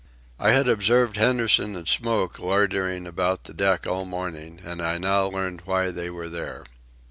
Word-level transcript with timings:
I 0.39 0.49
had 0.49 0.67
observed 0.67 1.17
Henderson 1.17 1.75
and 1.75 1.87
Smoke 1.87 2.39
loitering 2.39 3.05
about 3.05 3.43
the 3.43 3.53
deck 3.53 3.85
all 3.85 4.03
morning, 4.03 4.59
and 4.65 4.81
I 4.81 4.97
now 4.97 5.27
learned 5.29 5.61
why 5.65 5.91
they 5.91 6.09
were 6.09 6.27
there. 6.27 6.63